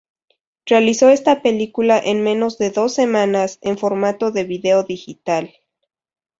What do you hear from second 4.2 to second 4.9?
de vídeo